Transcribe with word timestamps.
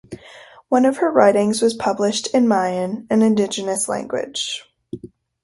One 0.69 0.85
of 0.85 0.97
her 0.97 1.11
writings 1.11 1.61
was 1.61 1.75
published 1.75 2.25
in 2.33 2.47
Mayan 2.47 3.05
(an 3.11 3.21
indigenous 3.21 3.87
language). 3.87 4.63